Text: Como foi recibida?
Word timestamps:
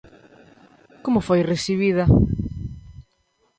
Como 1.03 1.19
foi 1.27 1.39
recibida? 1.51 2.05